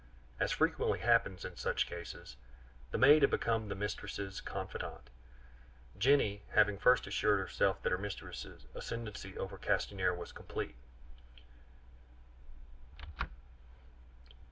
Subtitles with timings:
[0.39, 2.35] As frequently happens in such cases,
[2.89, 5.11] the maid had become the mistress's confidante,
[5.95, 10.73] Jenny having first assured herself that her mistress's ascendancy over Castanier was complete.